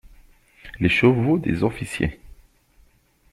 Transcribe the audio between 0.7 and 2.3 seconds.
Les chevaux des officiers!